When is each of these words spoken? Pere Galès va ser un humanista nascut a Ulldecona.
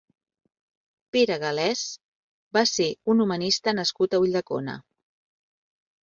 Pere 1.15 1.35
Galès 1.41 1.83
va 2.57 2.63
ser 2.69 2.87
un 3.13 3.21
humanista 3.25 3.73
nascut 3.81 4.15
a 4.19 4.23
Ulldecona. 4.23 4.75